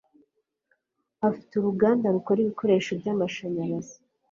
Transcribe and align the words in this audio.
Afite 1.27 1.51
uruganda 1.55 2.13
rukora 2.15 2.39
ibikoresho 2.41 2.91
byamashanyarazi. 3.01 3.97